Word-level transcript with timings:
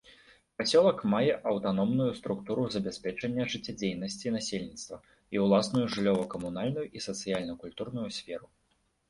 Пасёлак 0.59 1.01
мае 1.13 1.33
аўтаномную 1.51 2.07
структуру 2.19 2.63
забеспячэння 2.75 3.45
жыццядзейнасці 3.57 4.33
насельніцтва 4.37 4.97
і 5.37 5.45
ўласную 5.45 5.85
жыллёва-камунальную 5.99 6.87
і 6.99 7.05
сацыяльна-культурную 7.11 8.09
сферу. 8.19 8.47